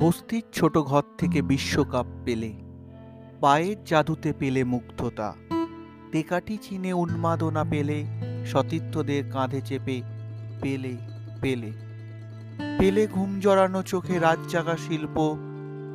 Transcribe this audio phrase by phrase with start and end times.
[0.00, 2.52] বস্তির ছোট ঘর থেকে বিশ্বকাপ পেলে,
[3.40, 5.34] পায়ের জাদুতে পেলে মুগ্ধতা
[6.12, 7.98] তেকাটি চিনে উন্মাদনা পেলে,
[8.46, 10.02] সতীর্থদের কাঁধে চেপে
[10.60, 10.96] পেলে
[11.40, 11.72] পেলে।
[12.78, 15.16] পেলে ঘুম জড়ানো চোখে রাত জাগা শিল্প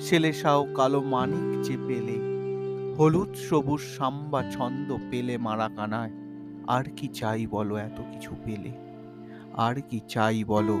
[0.00, 2.16] সেলেসাও কালো মানিক যে পেলে।
[2.98, 6.12] হলুদ সবুজ সাম্বা ছন্দ পেলে মারা কানায়
[6.68, 8.72] আর কি চাই বলো এত কিছু পেলে?
[9.56, 10.76] আর কি চাই বলো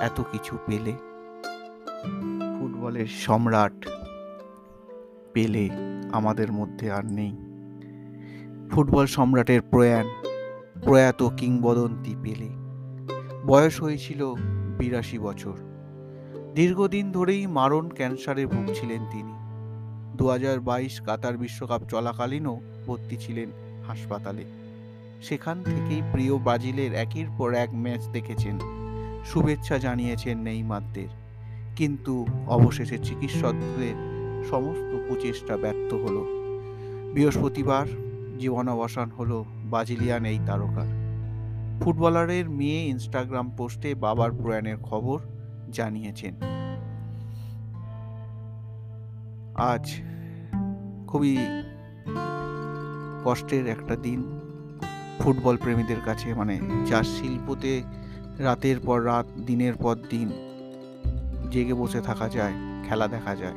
[0.00, 0.92] এত কিছু পেলে?
[2.88, 3.88] ফুটবলের সম্রাট,
[5.32, 5.68] পেলে
[6.12, 7.32] আমাদের মধ্যে আর নেই।
[8.70, 10.06] ফুটবল সম্রাটের প্রয়াণ,
[10.84, 12.48] প্রয়াত কিংবদন্তি পেলে।
[13.46, 14.34] বয়স হয়েছিল
[14.78, 15.56] বিরাশি বছর।
[16.54, 19.34] দীর্ঘদিন ধরেই মারণ ক্যান্সারে ভুগছিলেন তিনি।
[20.16, 20.28] দু
[20.60, 23.48] বাইশ কাতার বিশ্বকাপ চলাকালীনও ভর্তি ছিলেন
[23.86, 24.44] হাসপাতালে।
[25.22, 28.58] সেখান থেকেই প্রিয় ব্রাজিলের একের পর এক ম্যাচ দেখেছেন।
[29.24, 31.27] শুভেচ্ছা জানিয়েছেন নেইমারদের।
[31.78, 33.94] কিন্তু অবশেষে চিকিৎসকদের
[34.50, 36.26] সমস্ত প্রচেষ্টা ব্যর্থ হলো।
[37.14, 37.86] বৃহস্পতিবার
[38.38, 40.86] জীবনাবসান হলো ব্রাজিলিয়ান এই তারকার
[41.82, 45.18] ফুটবলারের মেয়ে ইনস্টাগ্রাম পোস্টে বাবার প্রয়াণের খবর
[45.72, 46.34] জানিয়েছেন।
[49.56, 49.94] আজ
[51.06, 51.36] খুবই
[53.24, 54.40] কষ্টের একটা দিন।
[55.18, 57.82] ফুটবল প্রেমীদের কাছে মানে যার শিল্পতে
[58.38, 60.47] রাতের পর রাত, দিনের পর দিন
[61.50, 62.52] জেগে বসে থাকা যায়,
[62.88, 63.54] খেলা দেখা যায়।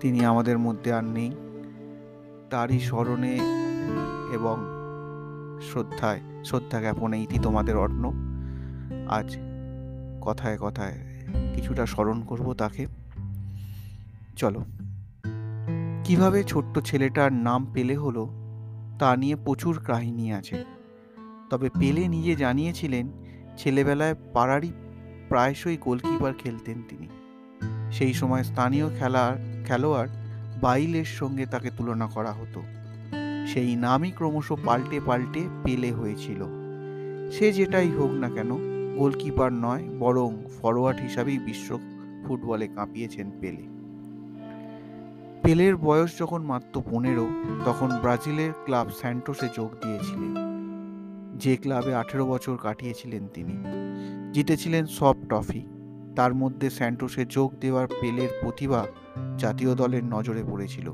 [0.00, 1.30] তিনি আমাদের মধ্যে আর নেই।
[2.50, 3.38] তারই স্মরণে
[4.32, 4.56] এবং
[5.70, 8.12] শ্রদ্ধায়, শ্রদ্ধা জ্ঞাপনে ইতি তোমাদের অর্ণ
[9.08, 9.38] আজ
[10.20, 10.94] কথায় কথায়
[11.54, 12.86] কিছুটা স্মরণ করব তাকে।
[14.36, 14.60] চলো।
[16.04, 18.30] কীভাবে ছোট্ট ছেলেটার নাম পেলে হলো,
[18.98, 20.64] তা নিয়ে প্রচুর কাহিনী আছে।
[21.50, 23.08] তবে পেলে নিজে জানিয়েছিলেন,
[23.56, 24.72] ছেলেবেলায় পাড়ারই
[25.30, 27.08] প্রায়শই গোলকিপার খেলতেন তিনি।
[27.92, 30.08] সেই সময় স্থানীয় খেলার খেলোয়াড়
[30.60, 32.62] বাইলের সঙ্গে তাকে তুলনা করা হতো।
[33.46, 36.44] সেই নামই ক্রমশ পাল্টে পাল্টে পেলে হয়েছিল।
[37.30, 38.50] সে যেটাই হোক না কেন,
[38.96, 41.78] গোলকিপার নয়, বরং ফরোয়ার্ড হিসাবেই বিশ্ব
[42.26, 43.64] ফুটবলে কাঁপিয়েছেন পেলে।
[45.42, 47.28] পেলের বয়স যখন মাত্র পনেরো,
[47.64, 50.49] তখন ব্রাজিলের ক্লাব স্যান্টোসে যোগ দিয়েছিলেন।
[51.40, 53.56] যে ক্লাবে আঠেরো বছর কাটিয়েছিলেন তিনি।
[54.32, 55.66] জিতেছিলেন সব ট্রফি।
[56.16, 58.86] তার মধ্যে স্যান্টোসে যোগ দেওয়ার পেলের প্রতিভা
[59.38, 60.92] জাতীয় দলের নজরে পড়েছিল।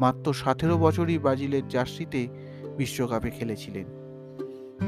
[0.00, 2.28] মাত্র সতেরো বছরই ব্রাজিলের জার্সিতে
[2.76, 3.84] বিশ্বকাপে খেলেছিলেন।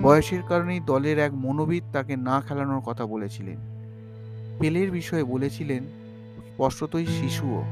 [0.02, 3.56] বয়সের কারণেই দলের এক মনোবিদ তাকে না খেলানোর কথা বলেছিলেন।
[4.58, 5.82] পেলের বিষয়ে বলেছিলেন,
[6.54, 7.62] স্পষ্টতই শিশুও,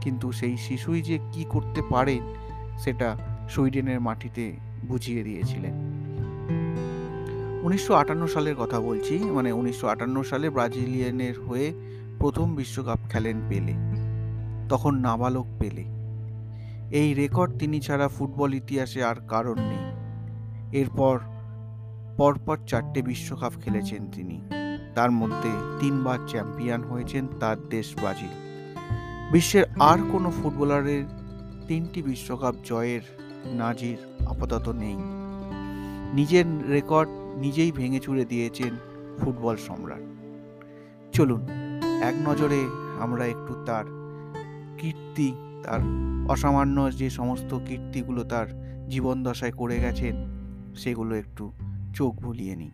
[0.00, 2.20] কিন্তু সেই শিশুই যে কি করতে পারে,
[2.78, 3.16] সেটা
[3.50, 4.52] সুইডেনের মাটিতে
[4.88, 5.99] বুঝিয়ে দিয়েছিলেন।
[7.62, 11.72] উনিশশো আটান্ন সালের কথা বলছি মানে উনিশশো আটান্ন সালে ব্রাজিলিয়ানের হয়ে
[12.18, 13.74] প্রথম বিশ্বকাপ খেলেন পেলে,
[14.68, 15.84] তখন নাবালক পেলে।
[16.96, 19.84] এই রেকর্ড তিনি ছাড়া ফুটবল ইতিহাসে আর কারণ নেই।
[20.80, 21.18] এরপর,
[22.16, 24.40] পরপর চারটে বিশ্বকাপ খেলেছেন তিনি।
[24.94, 25.50] তার মধ্যে
[25.80, 28.34] তিনবার চ্যাম্পিয়ন হয়েছেন তার দেশ ব্রাজিল।
[29.32, 31.04] বিশ্বের আর কোনো ফুটবলারের
[31.68, 33.00] তিনটি বিশ্বকাপ জয়ের
[33.44, 35.19] নাজির আপাতত নেই।
[36.14, 38.76] নিজের রেকর্ড নিজেই ভেঙে চুরে দিয়েছেন
[39.18, 40.00] ফুটবল সম্রাট।
[41.12, 41.48] চলুন,
[42.02, 42.60] এক নজরে
[43.00, 43.84] আমরা একটু তার
[44.78, 45.32] কীর্তি,
[45.62, 45.80] তার
[46.28, 48.46] অসামান্য যে সমস্ত কীর্তিগুলো তার
[48.88, 50.14] জীবন দশায় করে গেছেন,
[50.74, 51.52] সেগুলো একটু
[51.94, 52.70] চোখ ভুলিয়ে নিই।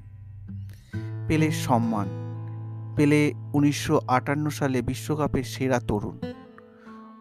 [1.29, 2.09] পেলের সম্মান,
[2.97, 6.19] পেলে উনিশশো আটান্ন সালে বিশ্বকাপের সেরা তরুণ,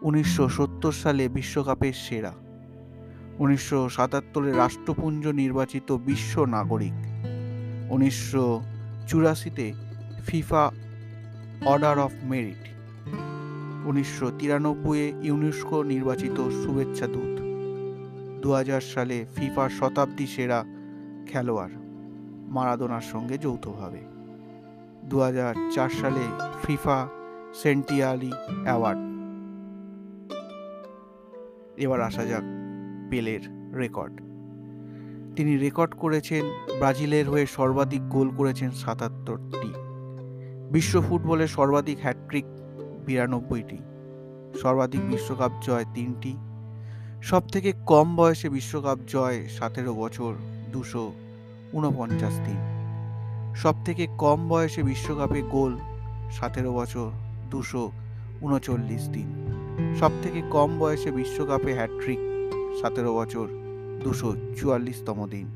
[0.02, 2.32] উনিশশো সত্তর সালে বিশ্বকাপের সেরা
[3.38, 6.98] উনিশশো সাতাত্তরে রাষ্ট্রপুঞ্জ নির্বাচিত বিশ্ব নাগরিক।
[7.90, 8.62] উনিশশো
[9.08, 9.72] চুরাশিতে
[10.26, 10.70] ফিফা
[11.64, 12.64] অর্ডার অফ মেরিট।
[13.86, 17.34] উনিশশো তিরানব্বইয়ে ইউনেস্কো নির্বাচিত শুভেচ্ছা দূত।
[18.42, 20.64] দু হাজার সালে ফিফার শতাব্দী সেরা
[21.26, 21.74] খেলোয়াড়,
[22.48, 24.02] মারাদোনার সঙ্গে যৌথভাবে।
[25.04, 26.24] দু হাজার চার সালে
[26.66, 27.08] ফিফা
[27.54, 28.32] সেন্টিয়ালি
[28.64, 29.00] অ্যাওয়ার্ড।
[31.76, 32.55] এবার আসা যাক
[33.10, 34.20] পেলের রেকর্ড।
[35.36, 36.44] তিনি রেকর্ড করেছেন,
[36.78, 39.72] ব্রাজিলের হয়ে সর্বাধিক গোল করেছেন সাতাত্তরটি।
[40.72, 42.44] বিশ্ব ফুটবলের সর্বাধিক হ্যাট্রিক
[43.06, 43.78] বিরানব্বইটি।
[44.62, 46.36] সর্বাধিক বিশ্বকাপ জয় তিনটি।
[47.22, 50.34] সব থেকে কম বয়সে বিশ্বকাপ জয় সতেরো বছর,
[50.72, 51.12] দুশো
[51.72, 52.56] উনপঞ্চাশ দিন।
[53.56, 55.78] সব থেকে কম বয়সে বিশ্বকাপে গোল
[56.30, 57.10] সতেরো বছর,
[57.50, 57.92] দুশো
[58.40, 59.28] উনচল্লিশ দিন।
[60.00, 62.18] সব থেকে কম বয়সে বিশ্বকাপে হ্যাট্রিক
[62.82, 63.46] সতেরো বছর,
[64.04, 65.46] দুশো চুয়াল্লিশতম দিন।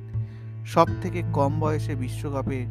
[0.67, 2.67] সব থেকে কম বয়সে বিশ্বকাপে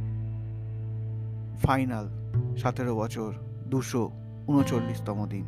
[1.63, 2.09] ফাইনাল,
[2.57, 3.33] সতেরো বছর,
[3.67, 4.11] দুশো
[4.47, 5.45] উনচল্লিশতম দিন।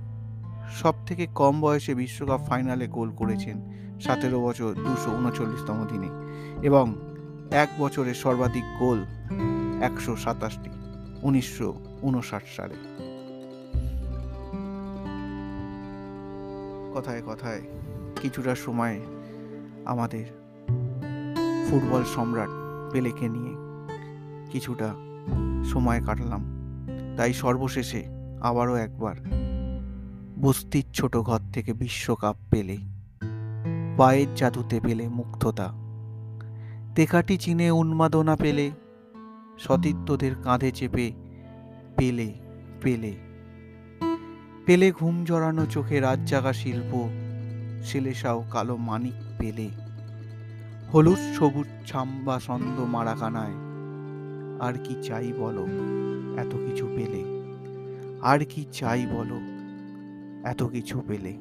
[0.71, 3.57] সব থেকে কম বয়সে বিশ্বকাপ ফাইনালে গোল করেছেন,
[3.99, 6.09] সতেরো বছর, দুশো উনচল্লিশতম দিনে
[6.67, 6.95] এবং
[7.51, 8.99] এক বছরে সর্বাধিক গোল
[9.81, 10.69] একশো সাতাশটি,
[11.21, 12.75] উনিশশো উনষাট সালে।
[16.95, 17.61] কথায় কথায়
[18.21, 18.97] কিছুটা সময়
[19.85, 20.25] আমাদের
[21.69, 22.51] ফুটবল সম্রাট
[22.91, 23.53] পেলেকে নিয়ে
[24.51, 24.89] কিছুটা
[25.65, 26.43] সময় কাটালাম।
[27.17, 28.01] তাই সর্বশেষে
[28.41, 29.15] আবারও একবার
[30.41, 32.77] বস্তির ছোট ঘর থেকে বিশ্বকাপ পেলে,
[33.97, 35.67] পায়ের জাদুতে পেলে মুগ্ধতা,
[36.95, 38.71] তেকাটি চিনে উন্মাদনা পেলে,
[39.57, 41.07] সতীর্থদের কাঁধে চেপে
[41.97, 42.33] পেলে
[42.81, 43.13] পেলে
[44.65, 46.91] পেলে ঘুম জড়ানো চোখে রাত জাগা শিল্প
[47.85, 49.69] শেলেসাও কালো মানিক পেলে।
[50.93, 53.55] হলুদ, সবুজ, ছাম্বা, ছন্দ মারাকানায়।
[54.59, 55.67] আর কি চাই বলো,
[56.39, 57.23] এত কিছু পেলে?
[58.21, 59.39] আর কি চাই বলো,
[60.47, 61.37] এত কিছু পেলে?